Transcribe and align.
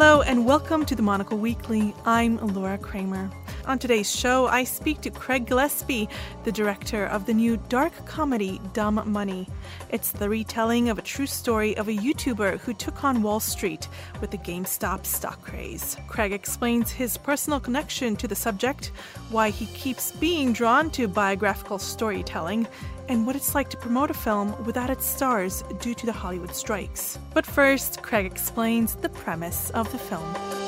Hello 0.00 0.22
and 0.22 0.46
welcome 0.46 0.86
to 0.86 0.94
the 0.94 1.02
Monocle 1.02 1.38
Weekly. 1.38 1.92
I'm 2.06 2.36
Laura 2.54 2.78
Kramer. 2.78 3.28
On 3.68 3.78
today's 3.78 4.10
show, 4.10 4.46
I 4.46 4.64
speak 4.64 5.02
to 5.02 5.10
Craig 5.10 5.44
Gillespie, 5.44 6.08
the 6.44 6.50
director 6.50 7.04
of 7.04 7.26
the 7.26 7.34
new 7.34 7.58
dark 7.68 7.92
comedy 8.06 8.62
Dumb 8.72 9.02
Money. 9.04 9.46
It's 9.90 10.10
the 10.10 10.30
retelling 10.30 10.88
of 10.88 10.96
a 10.96 11.02
true 11.02 11.26
story 11.26 11.76
of 11.76 11.86
a 11.86 11.94
YouTuber 11.94 12.60
who 12.60 12.72
took 12.72 13.04
on 13.04 13.22
Wall 13.22 13.40
Street 13.40 13.86
with 14.22 14.30
the 14.30 14.38
GameStop 14.38 15.04
stock 15.04 15.42
craze. 15.42 15.98
Craig 16.08 16.32
explains 16.32 16.90
his 16.90 17.18
personal 17.18 17.60
connection 17.60 18.16
to 18.16 18.26
the 18.26 18.34
subject, 18.34 18.90
why 19.28 19.50
he 19.50 19.66
keeps 19.66 20.12
being 20.12 20.54
drawn 20.54 20.88
to 20.92 21.06
biographical 21.06 21.78
storytelling, 21.78 22.66
and 23.10 23.26
what 23.26 23.36
it's 23.36 23.54
like 23.54 23.68
to 23.68 23.76
promote 23.76 24.10
a 24.10 24.14
film 24.14 24.54
without 24.64 24.88
its 24.88 25.04
stars 25.04 25.62
due 25.82 25.94
to 25.94 26.06
the 26.06 26.12
Hollywood 26.12 26.54
strikes. 26.54 27.18
But 27.34 27.44
first, 27.44 28.02
Craig 28.02 28.24
explains 28.24 28.94
the 28.94 29.10
premise 29.10 29.68
of 29.70 29.92
the 29.92 29.98
film. 29.98 30.67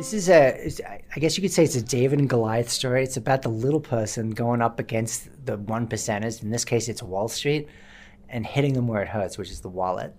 This 0.00 0.14
is 0.14 0.30
a, 0.30 0.70
I 1.14 1.20
guess 1.20 1.36
you 1.36 1.42
could 1.42 1.52
say 1.52 1.64
it's 1.64 1.76
a 1.76 1.82
David 1.82 2.20
and 2.20 2.26
Goliath 2.26 2.70
story. 2.70 3.02
It's 3.04 3.18
about 3.18 3.42
the 3.42 3.50
little 3.50 3.80
person 3.80 4.30
going 4.30 4.62
up 4.62 4.80
against 4.80 5.28
the 5.44 5.58
one 5.58 5.86
percenters. 5.86 6.42
In 6.42 6.48
this 6.48 6.64
case, 6.64 6.88
it's 6.88 7.02
Wall 7.02 7.28
Street, 7.28 7.68
and 8.30 8.46
hitting 8.46 8.72
them 8.72 8.88
where 8.88 9.02
it 9.02 9.08
hurts, 9.08 9.36
which 9.36 9.50
is 9.50 9.60
the 9.60 9.68
wallet. 9.68 10.18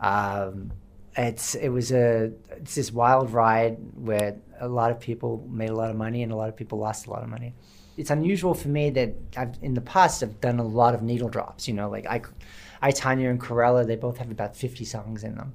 Um, 0.00 0.72
it's 1.14 1.54
it 1.54 1.68
was 1.68 1.92
a 1.92 2.32
it's 2.52 2.74
this 2.74 2.90
wild 2.90 3.30
ride 3.30 3.76
where 3.96 4.38
a 4.60 4.66
lot 4.66 4.90
of 4.92 4.98
people 4.98 5.46
made 5.50 5.68
a 5.68 5.74
lot 5.74 5.90
of 5.90 5.96
money 5.96 6.22
and 6.22 6.32
a 6.32 6.34
lot 6.34 6.48
of 6.48 6.56
people 6.56 6.78
lost 6.78 7.06
a 7.06 7.10
lot 7.10 7.22
of 7.22 7.28
money 7.28 7.52
it's 7.98 8.10
unusual 8.10 8.54
for 8.54 8.68
me 8.68 8.88
that 8.90 9.14
I've 9.36 9.58
in 9.60 9.74
the 9.74 9.82
past 9.82 10.22
I've 10.22 10.40
done 10.40 10.58
a 10.58 10.64
lot 10.64 10.94
of 10.94 11.02
needle 11.02 11.28
drops. 11.28 11.66
You 11.66 11.74
know, 11.74 11.90
like 11.90 12.06
I, 12.06 12.22
I 12.80 12.92
Tonya 12.92 13.28
and 13.28 13.40
Cruella, 13.40 13.84
they 13.84 13.96
both 13.96 14.18
have 14.18 14.30
about 14.30 14.56
fifty 14.56 14.84
songs 14.84 15.24
in 15.24 15.34
them. 15.34 15.52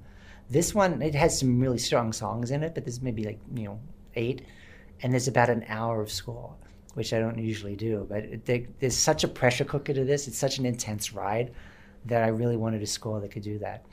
This 0.49 0.73
one 0.75 1.01
it 1.01 1.15
has 1.15 1.39
some 1.39 1.59
really 1.59 1.77
strong 1.77 2.13
songs 2.13 2.51
in 2.51 2.63
it, 2.63 2.73
but 2.75 2.85
there's 2.85 3.01
maybe 3.01 3.23
like 3.23 3.39
you 3.55 3.65
know 3.65 3.79
eight, 4.15 4.43
and 5.01 5.11
there's 5.11 5.27
about 5.27 5.49
an 5.49 5.65
hour 5.67 6.01
of 6.01 6.11
score, 6.11 6.53
which 6.93 7.13
I 7.13 7.19
don't 7.19 7.37
usually 7.37 7.75
do. 7.75 8.05
But 8.09 8.23
it, 8.25 8.79
there's 8.79 8.97
such 8.97 9.23
a 9.23 9.27
pressure 9.27 9.65
cooker 9.65 9.93
to 9.93 10.03
this. 10.03 10.27
It's 10.27 10.37
such 10.37 10.59
an 10.59 10.65
intense 10.65 11.13
ride 11.13 11.53
that 12.05 12.23
I 12.23 12.27
really 12.27 12.57
wanted 12.57 12.81
a 12.81 12.87
score 12.87 13.19
that 13.21 13.31
could 13.31 13.43
do 13.43 13.59
that. 13.59 13.85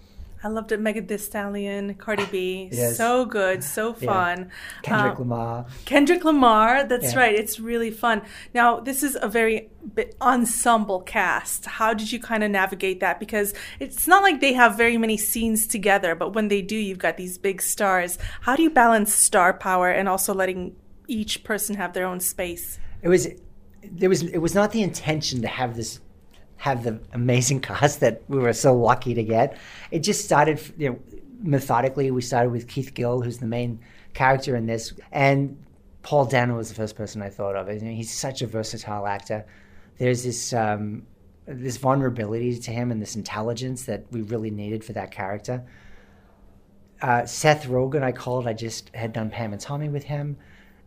I 0.42 0.48
loved 0.48 0.72
it. 0.72 0.80
Megan 0.80 1.06
Thee 1.06 1.18
Stallion, 1.18 1.94
Cardi 1.94 2.24
B, 2.26 2.68
yes. 2.72 2.96
so 2.96 3.26
good, 3.26 3.62
so 3.62 3.92
fun. 3.92 4.38
Yeah. 4.38 4.80
Kendrick 4.82 5.12
um, 5.12 5.18
Lamar. 5.18 5.66
Kendrick 5.84 6.24
Lamar, 6.24 6.84
that's 6.84 7.12
yeah. 7.12 7.18
right. 7.18 7.34
It's 7.34 7.60
really 7.60 7.90
fun. 7.90 8.22
Now, 8.54 8.80
this 8.80 9.02
is 9.02 9.18
a 9.20 9.28
very 9.28 9.70
ensemble 10.20 11.00
cast. 11.02 11.66
How 11.66 11.92
did 11.92 12.10
you 12.10 12.18
kind 12.18 12.42
of 12.42 12.50
navigate 12.50 13.00
that? 13.00 13.20
Because 13.20 13.52
it's 13.80 14.08
not 14.08 14.22
like 14.22 14.40
they 14.40 14.54
have 14.54 14.76
very 14.76 14.96
many 14.96 15.18
scenes 15.18 15.66
together, 15.66 16.14
but 16.14 16.34
when 16.34 16.48
they 16.48 16.62
do, 16.62 16.76
you've 16.76 16.98
got 16.98 17.18
these 17.18 17.36
big 17.36 17.60
stars. 17.60 18.18
How 18.40 18.56
do 18.56 18.62
you 18.62 18.70
balance 18.70 19.12
star 19.14 19.52
power 19.52 19.90
and 19.90 20.08
also 20.08 20.32
letting 20.32 20.74
each 21.06 21.44
person 21.44 21.76
have 21.76 21.92
their 21.92 22.06
own 22.06 22.20
space? 22.20 22.78
It 23.02 23.08
was 23.08 23.28
there 23.82 24.08
was 24.08 24.22
it 24.22 24.38
was 24.38 24.54
not 24.54 24.72
the 24.72 24.82
intention 24.82 25.42
to 25.42 25.48
have 25.48 25.76
this 25.76 26.00
have 26.60 26.84
the 26.84 27.00
amazing 27.14 27.60
cast 27.68 28.00
that 28.00 28.22
we 28.28 28.38
were 28.38 28.52
so 28.52 28.74
lucky 28.74 29.14
to 29.14 29.22
get. 29.22 29.56
It 29.90 30.00
just 30.00 30.24
started, 30.24 30.60
you 30.76 30.90
know, 30.90 30.98
methodically. 31.42 32.10
We 32.10 32.22
started 32.22 32.50
with 32.50 32.68
Keith 32.68 32.94
Gill, 32.94 33.22
who's 33.22 33.38
the 33.38 33.46
main 33.46 33.80
character 34.12 34.56
in 34.56 34.66
this, 34.66 34.92
and 35.10 35.56
Paul 36.02 36.26
Dano 36.26 36.56
was 36.56 36.68
the 36.68 36.74
first 36.74 36.96
person 36.96 37.22
I 37.22 37.30
thought 37.30 37.56
of. 37.56 37.68
I 37.68 37.78
mean, 37.78 37.96
he's 37.96 38.12
such 38.12 38.42
a 38.42 38.46
versatile 38.46 39.06
actor. 39.06 39.44
There's 39.98 40.22
this 40.22 40.52
um, 40.52 41.06
this 41.46 41.78
vulnerability 41.78 42.58
to 42.58 42.70
him 42.70 42.90
and 42.90 43.00
this 43.00 43.16
intelligence 43.16 43.84
that 43.84 44.04
we 44.10 44.22
really 44.22 44.50
needed 44.50 44.84
for 44.84 44.92
that 44.92 45.10
character. 45.10 45.64
Uh, 47.00 47.24
Seth 47.24 47.66
Rogen, 47.66 48.02
I 48.02 48.12
called. 48.12 48.46
I 48.46 48.52
just 48.52 48.94
had 48.94 49.14
done 49.14 49.30
Pam 49.30 49.52
and 49.52 49.60
Tommy 49.60 49.88
with 49.88 50.04
him, 50.04 50.36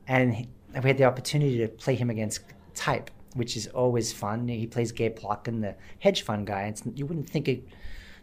and 0.07 0.35
he, 0.35 0.49
we 0.75 0.87
had 0.87 0.99
the 0.99 1.05
opportunity 1.05 1.57
to 1.57 1.67
play 1.67 1.95
him 1.95 2.11
against 2.11 2.41
type 2.75 3.09
which 3.33 3.57
is 3.57 3.67
always 3.67 4.11
fun. 4.13 4.47
He 4.47 4.67
plays 4.67 4.91
Gabe 4.91 5.17
Plotkin, 5.17 5.61
the 5.61 5.75
hedge 5.99 6.21
fund 6.21 6.47
guy. 6.47 6.63
It's, 6.63 6.83
you 6.95 7.05
wouldn't 7.05 7.29
think 7.29 7.47
it 7.47 7.67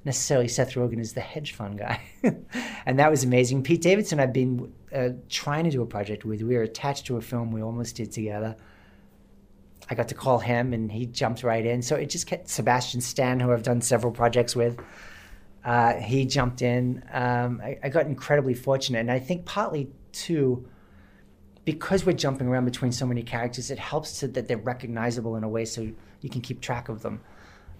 necessarily 0.04 0.48
Seth 0.48 0.74
Rogen 0.74 1.00
is 1.00 1.12
the 1.12 1.20
hedge 1.20 1.52
fund 1.52 1.78
guy, 1.78 2.00
and 2.86 2.98
that 2.98 3.10
was 3.10 3.24
amazing. 3.24 3.62
Pete 3.62 3.82
Davidson, 3.82 4.20
I've 4.20 4.32
been 4.32 4.72
uh, 4.94 5.10
trying 5.28 5.64
to 5.64 5.70
do 5.70 5.82
a 5.82 5.86
project 5.86 6.24
with. 6.24 6.42
We 6.42 6.56
were 6.56 6.62
attached 6.62 7.06
to 7.06 7.16
a 7.16 7.20
film 7.20 7.52
we 7.52 7.62
almost 7.62 7.96
did 7.96 8.12
together. 8.12 8.56
I 9.88 9.94
got 9.94 10.08
to 10.08 10.14
call 10.14 10.38
him, 10.38 10.72
and 10.72 10.90
he 10.90 11.06
jumped 11.06 11.42
right 11.42 11.64
in. 11.66 11.82
So 11.82 11.96
it 11.96 12.06
just 12.10 12.26
kept 12.26 12.48
Sebastian 12.48 13.00
Stan, 13.00 13.40
who 13.40 13.52
I've 13.52 13.64
done 13.64 13.80
several 13.80 14.12
projects 14.12 14.54
with. 14.54 14.78
Uh, 15.64 15.94
he 15.94 16.24
jumped 16.24 16.62
in. 16.62 17.02
Um, 17.12 17.60
I, 17.62 17.78
I 17.82 17.88
got 17.88 18.06
incredibly 18.06 18.54
fortunate, 18.54 19.00
and 19.00 19.10
I 19.10 19.18
think 19.18 19.44
partly 19.44 19.90
too 20.12 20.68
because 21.70 22.04
we're 22.04 22.12
jumping 22.12 22.48
around 22.48 22.64
between 22.64 22.90
so 22.90 23.06
many 23.06 23.22
characters, 23.22 23.70
it 23.70 23.78
helps 23.78 24.18
to, 24.20 24.28
that 24.28 24.48
they're 24.48 24.56
recognizable 24.56 25.36
in 25.36 25.44
a 25.44 25.48
way 25.48 25.64
so 25.64 25.80
you 26.20 26.28
can 26.28 26.40
keep 26.40 26.60
track 26.60 26.88
of 26.88 27.02
them. 27.02 27.20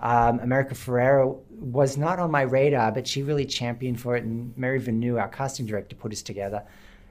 Um, 0.01 0.39
America 0.41 0.75
Ferrera 0.75 1.37
was 1.51 1.97
not 1.97 2.19
on 2.19 2.31
my 2.31 2.43
radar, 2.43 2.93
but 2.93 3.07
she 3.07 3.23
really 3.23 3.45
championed 3.45 4.01
for 4.01 4.17
it, 4.17 4.25
and 4.25 4.57
Mary 4.57 4.81
Vernieu, 4.81 5.21
our 5.21 5.29
casting 5.29 5.67
director, 5.67 5.97
put 5.97 6.13
us 6.13 6.23
together, 6.23 6.63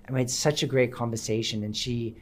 and 0.06 0.16
we 0.16 0.22
had 0.22 0.30
such 0.30 0.64
a 0.64 0.68
great 0.68 0.92
conversation. 0.92 1.64
And 1.64 1.76
she 1.76 2.16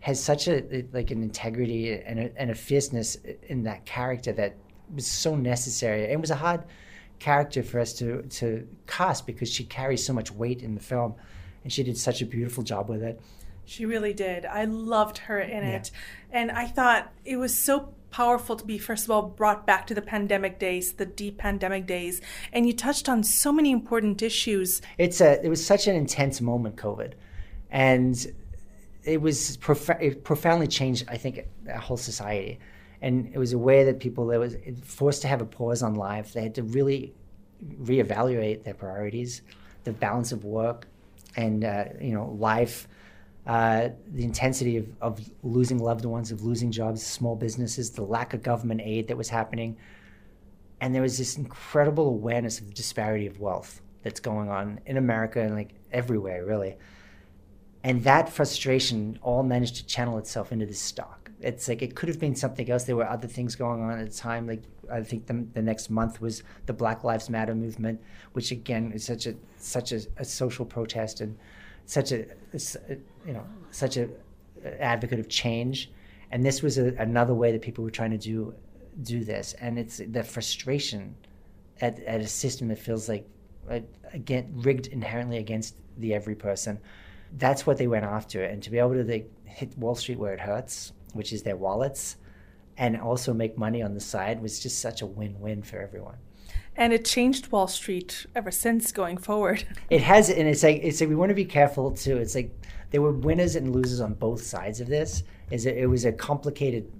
has 0.00 0.22
such 0.22 0.46
a 0.46 0.84
like 0.92 1.10
an 1.10 1.22
integrity 1.22 1.92
and 1.92 2.20
a, 2.20 2.40
and 2.40 2.50
a 2.50 2.54
fierceness 2.54 3.16
in 3.48 3.64
that 3.64 3.84
character 3.84 4.32
that 4.32 4.56
was 4.94 5.06
so 5.06 5.34
necessary. 5.34 6.02
It 6.02 6.20
was 6.20 6.30
a 6.30 6.36
hard 6.36 6.62
character 7.18 7.62
for 7.62 7.80
us 7.80 7.92
to 7.94 8.22
to 8.22 8.68
cast 8.86 9.26
because 9.26 9.50
she 9.50 9.64
carries 9.64 10.06
so 10.06 10.12
much 10.12 10.30
weight 10.30 10.62
in 10.62 10.74
the 10.74 10.80
film, 10.80 11.14
and 11.64 11.72
she 11.72 11.82
did 11.82 11.96
such 11.96 12.22
a 12.22 12.26
beautiful 12.26 12.62
job 12.62 12.88
with 12.88 13.02
it. 13.02 13.20
She 13.64 13.86
really 13.86 14.12
did. 14.12 14.44
I 14.44 14.64
loved 14.64 15.18
her 15.18 15.40
in 15.40 15.64
it. 15.64 15.90
And 16.30 16.50
I 16.50 16.66
thought 16.66 17.12
it 17.24 17.36
was 17.36 17.56
so 17.56 17.94
powerful 18.10 18.56
to 18.56 18.64
be, 18.64 18.78
first 18.78 19.04
of 19.04 19.10
all, 19.10 19.22
brought 19.22 19.66
back 19.66 19.86
to 19.86 19.94
the 19.94 20.02
pandemic 20.02 20.58
days, 20.58 20.92
the 20.94 21.06
deep 21.06 21.38
pandemic 21.38 21.86
days. 21.86 22.20
And 22.52 22.66
you 22.66 22.72
touched 22.72 23.08
on 23.08 23.22
so 23.22 23.52
many 23.52 23.70
important 23.70 24.20
issues. 24.22 24.82
It's 24.98 25.20
a, 25.20 25.44
it 25.44 25.48
was 25.48 25.64
such 25.64 25.86
an 25.86 25.96
intense 25.96 26.40
moment, 26.40 26.76
COVID. 26.76 27.12
And 27.70 28.26
it 29.04 29.20
was 29.20 29.56
prof- 29.56 30.00
it 30.00 30.24
profoundly 30.24 30.66
changed, 30.66 31.04
I 31.08 31.16
think, 31.16 31.46
our 31.68 31.78
whole 31.78 31.96
society. 31.96 32.58
And 33.00 33.30
it 33.34 33.38
was 33.38 33.52
a 33.52 33.58
way 33.58 33.84
that 33.84 33.98
people 33.98 34.26
that 34.28 34.38
was 34.38 34.56
forced 34.84 35.22
to 35.22 35.28
have 35.28 35.40
a 35.40 35.46
pause 35.46 35.82
on 35.82 35.94
life. 35.94 36.34
They 36.34 36.42
had 36.42 36.54
to 36.56 36.62
really 36.62 37.14
reevaluate 37.80 38.64
their 38.64 38.74
priorities, 38.74 39.42
the 39.84 39.92
balance 39.92 40.32
of 40.32 40.44
work 40.44 40.86
and 41.36 41.64
uh, 41.64 41.84
you 42.00 42.12
know 42.12 42.34
life 42.38 42.88
uh, 43.46 43.88
the 44.12 44.22
intensity 44.22 44.76
of, 44.76 44.88
of 45.00 45.30
losing 45.42 45.78
loved 45.78 46.04
ones, 46.04 46.30
of 46.30 46.44
losing 46.44 46.70
jobs, 46.70 47.04
small 47.04 47.34
businesses, 47.34 47.90
the 47.90 48.02
lack 48.02 48.34
of 48.34 48.42
government 48.42 48.80
aid 48.84 49.08
that 49.08 49.16
was 49.16 49.28
happening. 49.28 49.76
And 50.80 50.94
there 50.94 51.02
was 51.02 51.18
this 51.18 51.36
incredible 51.36 52.08
awareness 52.08 52.60
of 52.60 52.68
the 52.68 52.74
disparity 52.74 53.26
of 53.26 53.40
wealth 53.40 53.82
that's 54.02 54.20
going 54.20 54.48
on 54.48 54.80
in 54.86 54.96
America 54.96 55.40
and 55.40 55.54
like 55.54 55.70
everywhere, 55.92 56.44
really. 56.44 56.76
And 57.84 58.04
that 58.04 58.28
frustration 58.28 59.18
all 59.22 59.42
managed 59.42 59.76
to 59.76 59.86
channel 59.86 60.18
itself 60.18 60.52
into 60.52 60.66
this 60.66 60.80
stock. 60.80 61.30
It's 61.40 61.66
like 61.66 61.82
it 61.82 61.96
could 61.96 62.08
have 62.08 62.20
been 62.20 62.36
something 62.36 62.70
else. 62.70 62.84
There 62.84 62.94
were 62.94 63.08
other 63.08 63.26
things 63.26 63.56
going 63.56 63.82
on 63.82 63.98
at 63.98 64.08
the 64.08 64.16
time. 64.16 64.46
Like 64.46 64.62
I 64.90 65.02
think 65.02 65.26
the, 65.26 65.44
the 65.52 65.62
next 65.62 65.90
month 65.90 66.20
was 66.20 66.44
the 66.66 66.72
Black 66.72 67.02
Lives 67.02 67.28
Matter 67.28 67.56
movement, 67.56 68.00
which 68.32 68.52
again 68.52 68.92
is 68.92 69.04
such 69.04 69.26
a 69.26 69.34
such 69.56 69.90
a, 69.90 70.00
a 70.16 70.24
social 70.24 70.64
protest 70.64 71.20
and 71.20 71.36
such 71.86 72.12
a, 72.12 72.26
you 73.26 73.32
know 73.32 73.44
such 73.70 73.96
a 73.96 74.04
uh, 74.04 74.68
advocate 74.80 75.18
of 75.18 75.28
change, 75.28 75.90
and 76.30 76.44
this 76.44 76.62
was 76.62 76.78
a, 76.78 76.94
another 76.98 77.34
way 77.34 77.52
that 77.52 77.62
people 77.62 77.84
were 77.84 77.90
trying 77.90 78.10
to 78.10 78.18
do 78.18 78.54
do 79.02 79.24
this, 79.24 79.54
and 79.60 79.78
it's 79.78 80.00
the 80.10 80.22
frustration 80.22 81.14
at, 81.80 81.98
at 82.00 82.20
a 82.20 82.26
system 82.26 82.68
that 82.68 82.78
feels 82.78 83.08
like 83.08 83.28
again 84.12 84.52
rigged 84.56 84.88
inherently 84.88 85.38
against 85.38 85.76
the 85.98 86.14
every 86.14 86.34
person. 86.34 86.78
That's 87.38 87.66
what 87.66 87.78
they 87.78 87.86
went 87.86 88.04
after, 88.04 88.44
and 88.44 88.62
to 88.62 88.70
be 88.70 88.78
able 88.78 88.94
to 88.94 89.04
like, 89.04 89.30
hit 89.44 89.76
Wall 89.78 89.94
Street 89.94 90.18
where 90.18 90.34
it 90.34 90.40
hurts, 90.40 90.92
which 91.14 91.32
is 91.32 91.42
their 91.42 91.56
wallets, 91.56 92.16
and 92.76 93.00
also 93.00 93.32
make 93.32 93.56
money 93.56 93.82
on 93.82 93.94
the 93.94 94.00
side 94.00 94.42
was 94.42 94.60
just 94.60 94.80
such 94.80 95.02
a 95.02 95.06
win-win 95.06 95.62
for 95.62 95.80
everyone 95.80 96.16
and 96.76 96.92
it 96.92 97.04
changed 97.04 97.52
Wall 97.52 97.68
Street 97.68 98.26
ever 98.34 98.50
since 98.50 98.92
going 98.92 99.18
forward. 99.18 99.64
It 99.90 100.00
has, 100.02 100.30
and 100.30 100.48
it's 100.48 100.62
like 100.62 100.80
it's 100.82 101.00
like 101.00 101.10
we 101.10 101.16
want 101.16 101.28
to 101.28 101.34
be 101.34 101.44
careful 101.44 101.90
too. 101.90 102.16
It's 102.16 102.34
like 102.34 102.50
there 102.90 103.02
were 103.02 103.12
winners 103.12 103.56
and 103.56 103.74
losers 103.74 104.00
on 104.00 104.14
both 104.14 104.42
sides 104.42 104.80
of 104.80 104.88
this. 104.88 105.22
Is 105.50 105.66
it, 105.66 105.76
it 105.76 105.86
was 105.86 106.04
a 106.06 106.12
complicated 106.12 106.90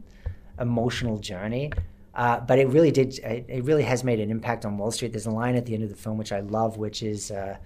emotional 0.60 1.16
journey, 1.16 1.72
uh, 2.14 2.40
but 2.40 2.58
it 2.58 2.68
really 2.68 2.90
did. 2.90 3.18
It 3.20 3.64
really 3.64 3.82
has 3.84 4.04
made 4.04 4.20
an 4.20 4.30
impact 4.30 4.66
on 4.66 4.76
Wall 4.76 4.90
Street. 4.90 5.12
There's 5.12 5.26
a 5.26 5.30
line 5.30 5.56
at 5.56 5.64
the 5.64 5.74
end 5.74 5.84
of 5.84 5.90
the 5.90 5.96
film 5.96 6.18
which 6.18 6.32
I 6.32 6.40
love, 6.40 6.76
which 6.76 7.02
is. 7.02 7.30
Uh, 7.30 7.56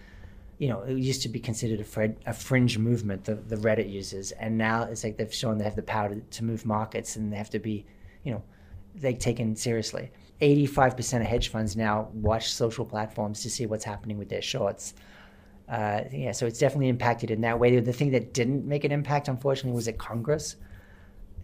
you 0.58 0.68
know, 0.68 0.80
it 0.84 0.96
used 0.96 1.20
to 1.20 1.28
be 1.28 1.38
considered 1.38 1.80
a, 1.80 2.30
a 2.30 2.32
fringe 2.32 2.78
movement, 2.78 3.26
the, 3.26 3.34
the 3.34 3.56
Reddit 3.56 3.92
users, 3.92 4.32
and 4.32 4.56
now 4.56 4.84
it's 4.84 5.04
like 5.04 5.18
they've 5.18 5.34
shown 5.34 5.58
they 5.58 5.64
have 5.64 5.76
the 5.76 5.82
power 5.82 6.08
to, 6.08 6.18
to 6.18 6.44
move 6.44 6.64
markets 6.64 7.16
and 7.16 7.30
they 7.30 7.36
have 7.36 7.50
to 7.50 7.58
be, 7.58 7.84
you 8.24 8.32
know, 8.32 8.42
they 8.94 9.12
taken 9.12 9.54
seriously 9.54 10.10
85% 10.40 11.20
of 11.20 11.26
hedge 11.26 11.48
funds 11.48 11.76
now 11.76 12.08
watch 12.12 12.52
social 12.52 12.84
platforms 12.84 13.42
to 13.42 13.50
see 13.50 13.66
what's 13.66 13.84
happening 13.84 14.18
with 14.18 14.28
their 14.28 14.42
shorts. 14.42 14.94
Uh, 15.68 16.02
yeah, 16.12 16.32
so 16.32 16.46
it's 16.46 16.58
definitely 16.58 16.88
impacted 16.88 17.30
in 17.30 17.40
that 17.40 17.58
way. 17.58 17.78
The 17.80 17.92
thing 17.92 18.10
that 18.12 18.32
didn't 18.32 18.66
make 18.66 18.84
an 18.84 18.92
impact, 18.92 19.28
unfortunately, 19.28 19.74
was 19.74 19.88
at 19.88 19.98
Congress, 19.98 20.56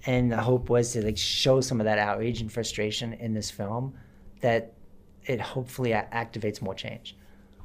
and 0.06 0.30
the 0.30 0.36
hope 0.36 0.68
was 0.68 0.92
to 0.92 1.04
like 1.04 1.18
show 1.18 1.60
some 1.60 1.80
of 1.80 1.84
that 1.86 1.98
outrage 1.98 2.40
and 2.40 2.52
frustration 2.52 3.14
in 3.14 3.34
this 3.34 3.50
film, 3.50 3.94
that 4.40 4.74
it 5.24 5.40
hopefully 5.40 5.90
activates 5.90 6.60
more 6.60 6.74
change. 6.74 7.16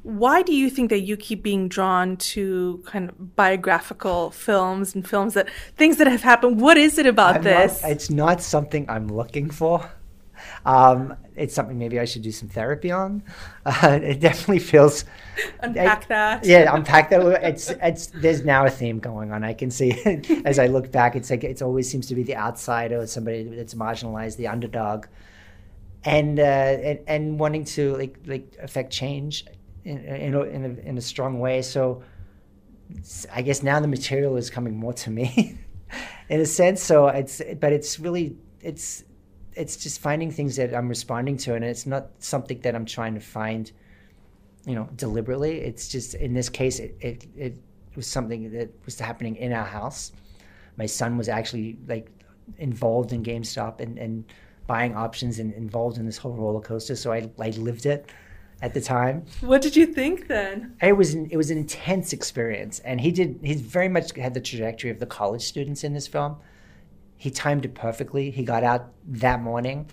Why 0.03 0.41
do 0.41 0.53
you 0.53 0.69
think 0.69 0.89
that 0.89 1.01
you 1.01 1.17
keep 1.17 1.43
being 1.43 1.67
drawn 1.67 2.15
to 2.17 2.81
kind 2.85 3.09
of 3.09 3.35
biographical 3.35 4.31
films 4.31 4.95
and 4.95 5.07
films 5.07 5.33
that 5.33 5.49
things 5.75 5.97
that 5.97 6.07
have 6.07 6.21
happened? 6.21 6.61
What 6.61 6.77
is 6.77 6.97
it 6.97 7.05
about 7.05 7.37
I'm 7.37 7.43
this? 7.43 7.81
Not, 7.81 7.91
it's 7.91 8.09
not 8.09 8.41
something 8.41 8.89
I'm 8.89 9.09
looking 9.09 9.49
for. 9.49 9.91
Um, 10.65 11.15
it's 11.35 11.53
something 11.53 11.77
maybe 11.77 11.99
I 11.99 12.05
should 12.05 12.21
do 12.21 12.31
some 12.31 12.49
therapy 12.49 12.91
on. 12.91 13.23
Uh, 13.67 13.99
it 14.01 14.21
definitely 14.21 14.59
feels. 14.59 15.03
Unpack 15.59 16.03
I, 16.03 16.07
that. 16.07 16.45
Yeah, 16.45 16.73
unpack 16.73 17.09
that. 17.09 17.21
It's 17.43 17.69
it's. 17.69 18.07
There's 18.07 18.45
now 18.45 18.65
a 18.65 18.69
theme 18.69 18.99
going 18.99 19.33
on. 19.33 19.43
I 19.43 19.53
can 19.53 19.69
see 19.69 19.91
as 20.45 20.57
I 20.57 20.67
look 20.67 20.89
back. 20.89 21.17
It's 21.17 21.29
like 21.29 21.43
it 21.43 21.61
always 21.61 21.91
seems 21.91 22.07
to 22.07 22.15
be 22.15 22.23
the 22.23 22.37
outsider, 22.37 23.05
somebody 23.07 23.43
that's 23.43 23.73
marginalized, 23.73 24.37
the 24.37 24.47
underdog, 24.47 25.07
and 26.05 26.39
uh, 26.39 26.43
and, 26.43 26.99
and 27.07 27.39
wanting 27.39 27.65
to 27.65 27.97
like 27.97 28.17
like 28.25 28.55
affect 28.61 28.93
change 28.93 29.45
in 29.83 29.97
in 29.97 30.33
a, 30.33 30.41
in 30.43 30.65
a, 30.65 30.89
in 30.89 30.97
a 30.97 31.01
strong 31.01 31.39
way. 31.41 31.61
So 31.61 32.03
I 33.33 33.41
guess 33.41 33.63
now 33.63 33.79
the 33.79 33.87
material 33.87 34.37
is 34.37 34.49
coming 34.49 34.77
more 34.77 34.93
to 34.93 35.09
me, 35.09 35.57
in 36.29 36.39
a 36.39 36.45
sense. 36.45 36.81
So 36.81 37.07
it's 37.07 37.41
but 37.59 37.73
it's 37.73 37.99
really 37.99 38.37
it's 38.61 39.03
it's 39.57 39.75
just 39.75 39.99
finding 39.99 40.31
things 40.31 40.55
that 40.55 40.73
I'm 40.73 40.87
responding 40.87 41.37
to, 41.37 41.55
and 41.55 41.65
it's 41.65 41.85
not 41.85 42.09
something 42.19 42.59
that 42.61 42.75
I'm 42.75 42.85
trying 42.85 43.15
to 43.15 43.19
find, 43.19 43.71
you 44.65 44.75
know, 44.75 44.87
deliberately. 44.95 45.61
It's 45.61 45.87
just 45.89 46.13
in 46.13 46.33
this 46.33 46.49
case, 46.49 46.79
it 46.79 46.95
it, 47.01 47.27
it 47.35 47.57
was 47.95 48.07
something 48.07 48.51
that 48.51 48.69
was 48.85 48.99
happening 48.99 49.35
in 49.35 49.51
our 49.51 49.65
house. 49.65 50.11
My 50.77 50.85
son 50.85 51.17
was 51.17 51.27
actually 51.27 51.77
like 51.87 52.09
involved 52.59 53.11
in 53.11 53.23
GameStop 53.23 53.81
and, 53.81 53.97
and 53.97 54.23
buying 54.67 54.95
options 54.95 55.39
and 55.39 55.53
involved 55.53 55.97
in 55.97 56.05
this 56.05 56.17
whole 56.17 56.33
roller 56.33 56.61
coaster. 56.61 56.95
So 56.95 57.11
I 57.11 57.29
I 57.39 57.49
lived 57.49 57.85
it 57.85 58.09
at 58.61 58.73
the 58.73 58.81
time. 58.81 59.25
What 59.41 59.61
did 59.61 59.75
you 59.75 59.87
think 59.87 60.27
then? 60.27 60.75
It 60.81 60.93
was 60.93 61.13
an, 61.13 61.27
it 61.31 61.37
was 61.37 61.51
an 61.51 61.57
intense 61.57 62.13
experience, 62.13 62.79
and 62.79 63.01
he 63.01 63.11
did 63.11 63.39
he 63.43 63.55
very 63.55 63.89
much 63.89 64.15
had 64.15 64.33
the 64.33 64.41
trajectory 64.41 64.91
of 64.91 64.99
the 64.99 65.07
college 65.07 65.41
students 65.41 65.83
in 65.83 65.93
this 65.93 66.07
film 66.07 66.37
he 67.17 67.31
timed 67.31 67.65
it 67.65 67.73
perfectly. 67.73 68.31
He 68.31 68.43
got 68.43 68.63
out 68.63 68.91
that 69.07 69.41
morning 69.41 69.87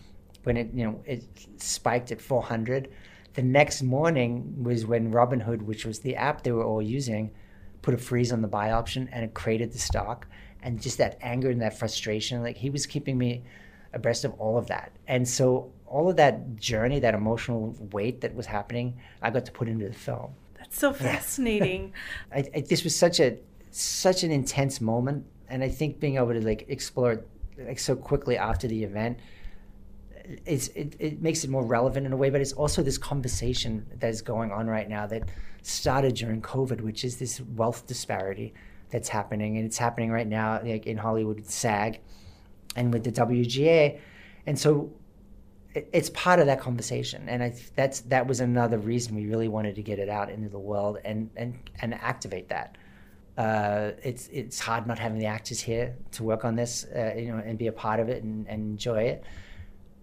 when 0.45 0.57
it 0.57 0.71
you 0.75 0.85
know 0.85 1.01
it 1.07 1.25
spiked 1.57 2.13
at 2.13 2.21
400. 2.21 2.89
The 3.35 3.43
next 3.43 3.83
morning 3.83 4.63
was 4.63 4.87
when 4.87 5.13
Robinhood, 5.13 5.63
which 5.63 5.85
was 5.85 5.99
the 6.01 6.15
app 6.15 6.43
they 6.43 6.53
were 6.53 6.65
all 6.65 6.83
using, 6.83 7.33
put 7.83 7.93
a 7.93 7.99
freeze 7.99 8.33
on 8.33 8.43
the 8.43 8.49
buy 8.49 8.71
option 8.71 9.09
and 9.11 9.25
it 9.25 9.35
created 9.35 9.73
the 9.73 9.79
stock. 9.79 10.27
And 10.63 10.81
just 10.81 10.99
that 10.99 11.19
anger 11.21 11.51
and 11.51 11.61
that 11.61 11.79
frustration, 11.79 12.43
like 12.43 12.57
he 12.57 12.71
was 12.71 12.87
keeping 12.87 13.19
me 13.19 13.43
abreast 13.93 14.25
of 14.25 14.33
all 14.35 14.57
of 14.57 14.69
that. 14.69 14.93
And 15.09 15.29
so 15.29 15.73
all 15.87 16.09
of 16.09 16.17
that 16.17 16.57
journey, 16.57 17.01
that 17.01 17.15
emotional 17.15 17.77
weight 17.93 18.21
that 18.21 18.35
was 18.35 18.47
happening, 18.47 18.99
I 19.21 19.31
got 19.31 19.45
to 19.47 19.53
put 19.53 19.69
into 19.69 19.89
the 19.89 19.95
film. 19.95 20.33
That's 20.57 20.79
so 20.79 20.93
fascinating. 20.93 21.93
I, 22.33 22.45
I, 22.55 22.61
this 22.61 22.85
was 22.85 22.97
such 22.97 23.21
a 23.21 23.39
such 23.71 24.23
an 24.23 24.31
intense 24.31 24.81
moment 24.81 25.27
and 25.55 25.63
I 25.63 25.69
think 25.69 26.01
being 26.01 26.17
able 26.17 26.35
to 26.35 26.45
like 26.45 26.67
explore 26.69 27.13
it 27.13 27.29
like 27.57 27.79
so 27.79 27.95
quickly 27.95 28.37
after 28.37 28.67
the 28.67 28.83
event 28.83 29.19
it's, 30.47 30.69
it, 30.69 30.97
it 30.99 31.23
makes 31.23 31.45
it 31.45 31.51
more 31.51 31.65
relevant 31.65 32.07
in 32.07 32.13
a 32.13 32.17
way, 32.17 32.31
but 32.31 32.41
it's 32.41 32.53
also 32.53 32.83
this 32.83 32.99
conversation 32.99 33.87
that 34.01 34.09
is 34.09 34.23
going 34.23 34.53
on 34.53 34.67
right 34.67 34.89
now 34.89 35.07
that 35.07 35.29
started 35.63 36.15
during 36.15 36.41
COVID, 36.41 36.81
which 36.81 37.05
is 37.05 37.19
this 37.19 37.41
wealth 37.41 37.87
disparity 37.87 38.55
that's 38.91 39.09
happening, 39.09 39.57
and 39.59 39.67
it's 39.67 39.79
happening 39.79 40.11
right 40.11 40.27
now, 40.27 40.61
like 40.65 40.87
in 40.87 40.97
Hollywood 40.97 41.37
with 41.37 41.51
SAG, 41.51 42.01
and 42.77 42.93
with 42.93 43.05
the 43.05 43.13
WGA, 43.13 44.01
and 44.47 44.59
so 44.59 44.91
it, 45.75 45.89
it's 45.93 46.11
part 46.11 46.39
of 46.39 46.47
that 46.47 46.61
conversation, 46.61 47.29
and 47.29 47.43
I 47.43 47.55
that's 47.77 48.01
that 48.03 48.27
was 48.27 48.41
another 48.41 48.79
reason 48.79 49.15
we 49.15 49.27
really 49.27 49.49
wanted 49.49 49.75
to 49.75 49.83
get 49.83 49.99
it 49.99 50.09
out 50.09 50.31
into 50.31 50.49
the 50.49 50.59
world 50.59 50.99
and 51.05 51.31
and 51.37 51.59
and 51.83 51.95
activate 51.95 52.49
that 52.49 52.77
uh, 53.37 53.91
it's 54.03 54.29
it's 54.33 54.61
hard 54.61 54.87
not 54.87 54.99
having 54.99 55.19
the 55.19 55.27
actors 55.27 55.61
here 55.61 55.97
to 56.13 56.23
work 56.23 56.45
on 56.45 56.55
this, 56.55 56.85
uh, 56.95 57.15
you 57.17 57.33
know, 57.33 57.39
and 57.39 57.59
be 57.59 57.67
a 57.67 57.73
part 57.73 57.99
of 57.99 58.09
it 58.09 58.23
and, 58.23 58.47
and 58.49 58.63
enjoy 58.63 59.03
it. 59.03 59.25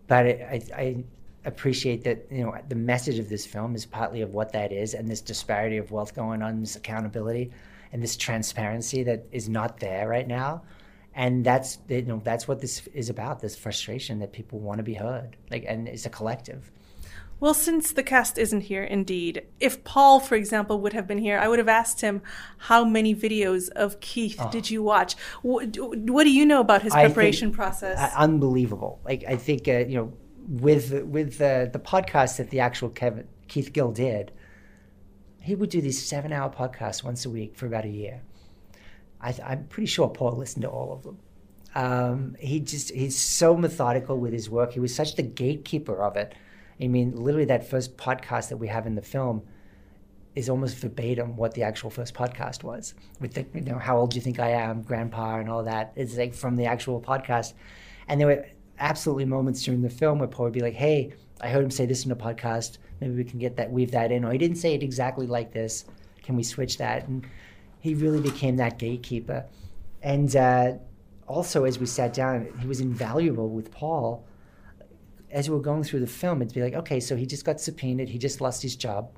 But 0.07 0.25
it, 0.25 0.71
I, 0.75 0.81
I, 0.81 1.03
appreciate 1.43 2.03
that 2.03 2.27
you 2.29 2.43
know 2.43 2.55
the 2.69 2.75
message 2.75 3.17
of 3.17 3.27
this 3.27 3.47
film 3.47 3.73
is 3.73 3.83
partly 3.83 4.21
of 4.21 4.33
what 4.33 4.51
that 4.51 4.73
is, 4.73 4.93
and 4.93 5.07
this 5.07 5.21
disparity 5.21 5.77
of 5.77 5.91
wealth 5.91 6.13
going 6.13 6.41
on, 6.41 6.59
this 6.59 6.75
accountability, 6.75 7.51
and 7.93 8.03
this 8.03 8.17
transparency 8.17 9.01
that 9.03 9.25
is 9.31 9.47
not 9.47 9.79
there 9.79 10.07
right 10.09 10.27
now. 10.27 10.61
And 11.15 11.45
that's 11.45 11.77
you 11.87 12.01
know 12.01 12.21
that's 12.23 12.49
what 12.49 12.59
this 12.59 12.85
is 12.93 13.09
about. 13.09 13.39
This 13.39 13.55
frustration 13.55 14.19
that 14.19 14.33
people 14.33 14.59
want 14.59 14.79
to 14.79 14.83
be 14.83 14.93
heard, 14.93 15.37
like, 15.49 15.63
and 15.67 15.87
it's 15.87 16.05
a 16.05 16.09
collective. 16.09 16.69
Well, 17.41 17.55
since 17.55 17.91
the 17.91 18.03
cast 18.03 18.37
isn't 18.37 18.61
here, 18.61 18.83
indeed, 18.83 19.47
if 19.59 19.83
Paul, 19.83 20.19
for 20.19 20.35
example, 20.35 20.79
would 20.81 20.93
have 20.93 21.07
been 21.07 21.17
here, 21.17 21.39
I 21.39 21.47
would 21.47 21.57
have 21.57 21.67
asked 21.67 21.99
him 21.99 22.21
how 22.59 22.85
many 22.85 23.15
videos 23.15 23.69
of 23.69 23.99
Keith 23.99 24.37
oh. 24.39 24.51
did 24.51 24.69
you 24.69 24.83
watch. 24.83 25.15
What, 25.41 25.75
what, 25.79 26.23
do 26.25 26.29
you 26.29 26.45
know 26.45 26.61
about 26.61 26.83
his 26.83 26.93
preparation 26.93 27.47
think, 27.47 27.55
process? 27.55 27.97
Uh, 27.97 28.15
unbelievable. 28.15 29.01
Like 29.03 29.23
I 29.27 29.37
think 29.37 29.67
uh, 29.67 29.79
you 29.79 29.95
know, 29.95 30.13
with 30.47 30.93
with 31.03 31.41
uh, 31.41 31.65
the 31.65 31.79
podcast 31.79 32.37
that 32.37 32.51
the 32.51 32.59
actual 32.59 32.89
Kevin 32.89 33.27
Keith 33.47 33.73
Gill 33.73 33.91
did, 33.91 34.31
he 35.41 35.55
would 35.55 35.71
do 35.71 35.81
these 35.81 35.99
seven-hour 36.05 36.51
podcasts 36.51 37.03
once 37.03 37.25
a 37.25 37.29
week 37.31 37.55
for 37.55 37.65
about 37.65 37.85
a 37.85 37.89
year. 37.89 38.21
I, 39.19 39.33
am 39.41 39.65
pretty 39.65 39.87
sure 39.87 40.09
Paul 40.09 40.33
listened 40.33 40.61
to 40.61 40.69
all 40.69 40.93
of 40.93 41.01
them. 41.01 41.17
Um, 41.73 42.35
he 42.39 42.59
just 42.59 42.91
he's 42.91 43.17
so 43.17 43.57
methodical 43.57 44.19
with 44.19 44.31
his 44.31 44.47
work. 44.47 44.73
He 44.73 44.79
was 44.79 44.93
such 44.93 45.15
the 45.15 45.23
gatekeeper 45.23 46.03
of 46.03 46.17
it 46.17 46.35
I 46.81 46.87
mean, 46.87 47.15
literally, 47.15 47.45
that 47.45 47.69
first 47.69 47.95
podcast 47.97 48.49
that 48.49 48.57
we 48.57 48.67
have 48.67 48.87
in 48.87 48.95
the 48.95 49.01
film 49.01 49.43
is 50.35 50.49
almost 50.49 50.77
verbatim 50.77 51.35
what 51.35 51.53
the 51.53 51.63
actual 51.63 51.89
first 51.89 52.13
podcast 52.13 52.63
was. 52.63 52.93
With 53.19 53.33
the, 53.33 53.45
you 53.53 53.61
know, 53.61 53.77
how 53.77 53.97
old 53.97 54.11
do 54.11 54.15
you 54.15 54.21
think 54.21 54.39
I 54.39 54.51
am, 54.51 54.81
grandpa, 54.81 55.37
and 55.39 55.49
all 55.49 55.63
that. 55.63 55.91
It's 55.95 56.17
like 56.17 56.33
from 56.33 56.55
the 56.55 56.65
actual 56.65 57.01
podcast. 57.01 57.53
And 58.07 58.19
there 58.19 58.27
were 58.27 58.45
absolutely 58.79 59.25
moments 59.25 59.61
during 59.63 59.81
the 59.81 59.89
film 59.89 60.19
where 60.19 60.27
Paul 60.27 60.45
would 60.45 60.53
be 60.53 60.61
like, 60.61 60.73
"Hey, 60.73 61.13
I 61.39 61.49
heard 61.49 61.63
him 61.63 61.71
say 61.71 61.85
this 61.85 62.05
in 62.05 62.11
a 62.11 62.15
podcast. 62.15 62.77
Maybe 62.99 63.15
we 63.15 63.23
can 63.23 63.39
get 63.39 63.57
that, 63.57 63.71
weave 63.71 63.91
that 63.91 64.11
in." 64.11 64.25
Or 64.25 64.31
he 64.31 64.37
didn't 64.37 64.57
say 64.57 64.73
it 64.73 64.83
exactly 64.83 65.27
like 65.27 65.51
this. 65.51 65.85
Can 66.23 66.35
we 66.35 66.43
switch 66.43 66.77
that? 66.77 67.07
And 67.07 67.25
he 67.79 67.93
really 67.93 68.21
became 68.21 68.55
that 68.57 68.79
gatekeeper. 68.79 69.45
And 70.01 70.35
uh, 70.35 70.73
also, 71.27 71.65
as 71.65 71.77
we 71.77 71.85
sat 71.85 72.13
down, 72.13 72.47
he 72.59 72.67
was 72.67 72.81
invaluable 72.81 73.49
with 73.49 73.71
Paul 73.71 74.25
as 75.31 75.49
we 75.49 75.55
were 75.55 75.61
going 75.61 75.83
through 75.83 76.01
the 76.01 76.07
film, 76.07 76.41
it'd 76.41 76.53
be 76.53 76.61
like, 76.61 76.73
okay, 76.73 76.99
so 76.99 77.15
he 77.15 77.25
just 77.25 77.45
got 77.45 77.59
subpoenaed, 77.59 78.09
he 78.09 78.17
just 78.17 78.41
lost 78.41 78.61
his 78.61 78.75
job, 78.75 79.11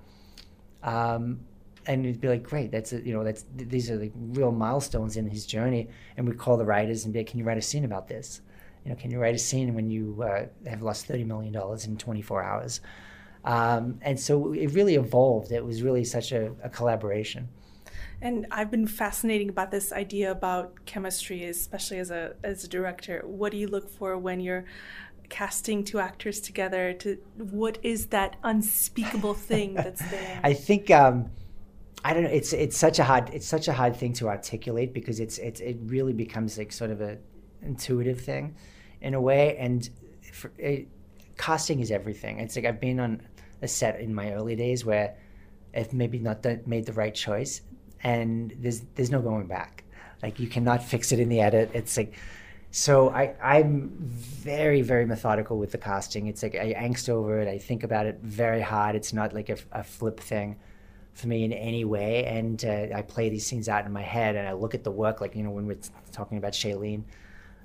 um, 0.84 1.40
and 1.86 2.06
it'd 2.06 2.22
be 2.22 2.28
like, 2.28 2.44
great, 2.44 2.72
that's 2.72 2.94
a, 2.94 3.02
you 3.06 3.14
know, 3.14 3.24
that's 3.24 3.46
these 3.56 3.90
are 3.92 3.98
like 3.98 4.14
real 4.16 4.52
milestones 4.52 5.18
in 5.18 5.28
his 5.28 5.46
journey, 5.46 5.90
and 6.18 6.28
we'd 6.28 6.38
call 6.38 6.58
the 6.58 6.66
writers 6.66 7.06
and 7.06 7.14
be 7.14 7.20
like, 7.20 7.28
can 7.28 7.40
you 7.40 7.46
write 7.46 7.58
a 7.58 7.62
scene 7.62 7.86
about 7.86 8.08
this? 8.08 8.42
You 8.86 8.92
know, 8.92 8.98
can 8.98 9.12
you 9.12 9.20
write 9.20 9.36
a 9.36 9.40
scene 9.40 9.74
when 9.74 9.90
you 9.90 10.22
uh, 10.24 10.46
have 10.70 10.82
lost 10.82 11.06
thirty 11.06 11.24
million 11.24 11.54
dollars 11.54 11.86
in 11.86 11.98
twenty 11.98 12.22
four 12.22 12.44
hours? 12.44 12.82
Um, 13.46 14.00
and 14.02 14.20
so 14.20 14.54
it 14.54 14.68
really 14.74 14.96
evolved. 14.96 15.52
It 15.52 15.66
was 15.66 15.82
really 15.82 16.06
such 16.06 16.32
a, 16.32 16.54
a 16.64 16.70
collaboration. 16.70 17.50
And 18.22 18.48
I've 18.52 18.72
been 18.72 18.88
fascinating 18.88 19.50
about 19.50 19.70
this 19.72 19.92
idea 19.92 20.32
about 20.32 20.86
chemistry, 20.86 21.44
especially 21.46 22.00
as 22.00 22.10
a 22.10 22.36
as 22.44 22.64
a 22.64 22.68
director. 22.68 23.22
What 23.26 23.52
do 23.52 23.58
you 23.58 23.68
look 23.68 23.90
for 23.90 24.18
when 24.18 24.40
you're 24.40 24.66
casting 25.30 25.84
two 25.84 26.00
actors 26.00 26.40
together 26.40 26.94
to 26.94 27.18
what 27.38 27.78
is 27.84 28.08
that 28.08 28.36
unspeakable 28.44 29.34
thing 29.34 29.74
that's 29.74 30.02
there? 30.12 30.40
I 30.44 30.54
think 30.54 30.92
um, 30.92 31.32
i 32.06 32.14
don't 32.14 32.24
know 32.24 32.30
it's 32.30 32.52
it's 32.52 32.76
such 32.76 33.00
a 33.00 33.04
hard 33.04 33.30
it's 33.30 33.48
such 33.48 33.70
a 33.70 33.74
hard 33.74 33.96
thing 33.96 34.12
to 34.12 34.28
articulate 34.28 34.94
because 34.94 35.22
it's 35.22 35.38
it's 35.38 35.62
it 35.62 35.78
really 35.86 36.12
becomes 36.12 36.58
like 36.58 36.72
sort 36.74 36.92
of 36.92 37.00
a 37.00 37.18
intuitive 37.62 38.20
thing 38.22 38.56
in 39.02 39.14
a 39.14 39.22
way. 39.22 39.58
And 39.58 39.88
for, 40.32 40.52
it, 40.58 40.88
casting 41.38 41.80
is 41.80 41.92
everything. 41.92 42.40
It's 42.40 42.56
like 42.56 42.66
i've 42.66 42.80
been 42.80 43.00
on 43.00 43.22
a 43.62 43.68
set 43.68 44.00
in 44.00 44.14
my 44.14 44.34
early 44.34 44.56
days 44.56 44.86
where 44.86 45.16
i've 45.76 45.94
maybe 45.94 46.20
not 46.20 46.42
done, 46.42 46.62
made 46.66 46.86
the 46.86 46.94
right 46.94 47.16
choice 47.16 47.62
and 48.04 48.54
there's 48.60 48.82
there's 48.96 49.12
no 49.12 49.22
going 49.22 49.48
back. 49.48 49.84
Like 50.22 50.40
you 50.40 50.48
cannot 50.48 50.84
fix 50.84 51.12
it 51.12 51.20
in 51.20 51.30
the 51.30 51.42
edit. 51.42 51.72
It's 51.74 51.98
like 51.98 52.14
so 52.76 53.10
I, 53.12 53.36
I'm 53.40 53.92
very, 54.00 54.82
very 54.82 55.06
methodical 55.06 55.60
with 55.60 55.72
the 55.72 55.78
casting. 55.78 56.26
It's 56.26 56.42
like 56.42 56.56
I 56.56 56.74
angst 56.74 57.08
over 57.08 57.40
it. 57.40 57.48
I 57.48 57.60
think 57.60 57.84
about 57.84 58.08
it 58.08 58.18
very 58.24 58.62
hard. 58.62 58.96
It's 58.96 59.14
not 59.14 59.32
like 59.32 59.50
a, 59.50 59.58
a 59.74 59.84
flip 59.84 60.20
thing 60.20 60.58
for 61.14 61.28
me 61.28 61.44
in 61.44 61.54
any 61.54 61.86
way. 61.86 62.26
And 62.26 62.66
uh, 62.66 62.88
I 62.96 63.04
play 63.04 63.30
these 63.30 63.46
scenes 63.46 63.70
out 63.70 63.86
in 63.86 63.92
my 63.92 64.02
head 64.02 64.36
and 64.36 64.48
I 64.48 64.54
look 64.54 64.74
at 64.74 64.84
the 64.84 64.90
work, 64.90 65.22
like, 65.22 65.36
you 65.36 65.44
know, 65.44 65.52
when 65.52 65.68
we're 65.68 65.78
talking 66.12 66.40
about 66.40 66.54
Shailene, 66.54 67.04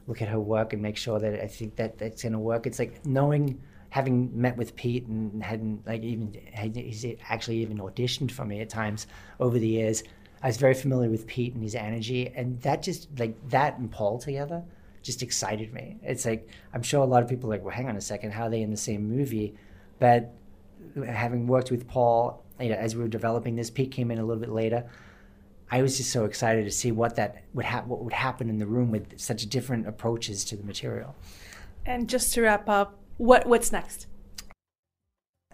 look 0.06 0.20
at 0.20 0.28
her 0.28 0.38
work 0.38 0.74
and 0.74 0.82
make 0.82 0.98
sure 0.98 1.18
that 1.18 1.42
I 1.42 1.46
think 1.46 1.76
that 1.76 1.96
that's 1.96 2.22
going 2.22 2.34
to 2.34 2.38
work. 2.38 2.66
It's 2.66 2.78
like 2.78 3.06
knowing 3.06 3.58
having 3.88 4.30
met 4.38 4.58
with 4.58 4.76
Pete 4.76 5.06
and 5.06 5.42
hadn't 5.42 5.86
like 5.86 6.02
even 6.02 6.38
he's 6.52 7.06
actually 7.30 7.62
even 7.62 7.78
auditioned 7.78 8.30
for 8.30 8.44
me 8.44 8.60
at 8.60 8.68
times 8.68 9.06
over 9.40 9.58
the 9.58 9.68
years. 9.68 10.02
I 10.42 10.48
was 10.48 10.58
very 10.58 10.74
familiar 10.74 11.08
with 11.08 11.26
Pete 11.26 11.54
and 11.54 11.62
his 11.62 11.74
energy, 11.74 12.30
and 12.36 12.60
that 12.60 12.82
just 12.82 13.08
like 13.18 13.48
that 13.48 13.78
and 13.78 13.90
Paul 13.90 14.18
together 14.18 14.62
just 15.02 15.22
excited 15.22 15.72
me. 15.72 15.98
It's 16.02 16.24
like 16.26 16.48
I'm 16.72 16.82
sure 16.82 17.02
a 17.02 17.06
lot 17.06 17.22
of 17.22 17.28
people 17.28 17.48
are 17.50 17.54
like, 17.54 17.64
well, 17.64 17.74
hang 17.74 17.88
on 17.88 17.96
a 17.96 18.00
second, 18.00 18.32
how 18.32 18.44
are 18.44 18.50
they 18.50 18.62
in 18.62 18.70
the 18.70 18.76
same 18.76 19.08
movie? 19.08 19.54
But 19.98 20.32
having 21.06 21.46
worked 21.46 21.70
with 21.70 21.88
Paul, 21.88 22.44
you 22.60 22.68
know, 22.70 22.76
as 22.76 22.96
we 22.96 23.02
were 23.02 23.08
developing 23.08 23.56
this, 23.56 23.70
Pete 23.70 23.90
came 23.90 24.10
in 24.10 24.18
a 24.18 24.24
little 24.24 24.40
bit 24.40 24.50
later. 24.50 24.88
I 25.70 25.82
was 25.82 25.98
just 25.98 26.10
so 26.10 26.24
excited 26.24 26.64
to 26.64 26.70
see 26.70 26.92
what 26.92 27.16
that 27.16 27.42
would 27.52 27.66
ha- 27.66 27.84
what 27.86 28.02
would 28.02 28.12
happen 28.12 28.48
in 28.48 28.58
the 28.58 28.66
room 28.66 28.90
with 28.90 29.18
such 29.20 29.46
different 29.48 29.86
approaches 29.86 30.44
to 30.46 30.56
the 30.56 30.64
material. 30.64 31.14
And 31.84 32.08
just 32.08 32.32
to 32.34 32.42
wrap 32.42 32.68
up, 32.68 32.98
what 33.18 33.46
what's 33.46 33.70
next? 33.70 34.06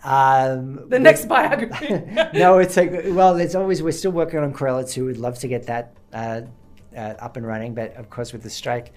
Um, 0.05 0.89
the 0.89 0.99
next 0.99 1.27
biography. 1.27 1.89
no, 2.35 2.59
it's 2.59 2.77
like 2.77 2.93
well, 3.07 3.37
it's 3.37 3.55
always 3.55 3.83
we're 3.83 3.93
still 3.93 4.13
working 4.13 4.39
on 4.39 4.53
Cruella 4.53 4.89
too. 4.89 5.07
We'd 5.07 5.17
love 5.17 5.39
to 5.41 5.49
get 5.49 5.67
that 5.67 5.95
uh, 6.13 6.43
uh, 6.95 7.15
up 7.19 7.37
and 7.37 7.47
running, 7.47 7.75
but 7.75 7.97
of 7.97 8.11
course 8.11 8.33
with 8.33 8.43
the 8.43 8.51
strike, 8.51 8.93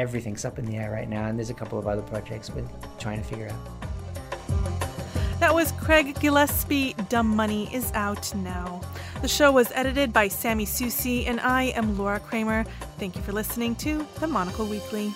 everything's 0.00 0.46
up 0.46 0.58
in 0.58 0.64
the 0.64 0.76
air 0.76 0.90
right 0.90 1.08
now, 1.08 1.26
and 1.26 1.38
there's 1.38 1.50
a 1.50 1.54
couple 1.54 1.78
of 1.78 1.86
other 1.86 2.00
projects 2.02 2.50
we're 2.50 2.64
trying 2.98 3.18
to 3.18 3.24
figure 3.24 3.48
out. 3.48 3.80
That 5.40 5.54
was 5.54 5.72
Craig 5.72 6.18
Gillespie. 6.20 6.94
Dumb 7.08 7.28
Money 7.28 7.72
is 7.74 7.92
out 7.92 8.34
now. 8.34 8.80
The 9.20 9.28
show 9.28 9.52
was 9.52 9.70
edited 9.72 10.12
by 10.12 10.28
Sammy 10.28 10.64
Susi, 10.64 11.26
and 11.26 11.38
I 11.40 11.64
am 11.64 11.98
Laura 11.98 12.18
Kramer. 12.18 12.64
Thank 12.98 13.14
you 13.16 13.22
for 13.22 13.32
listening 13.32 13.76
to 13.76 14.06
the 14.18 14.26
Monocle 14.26 14.66
Weekly. 14.66 15.12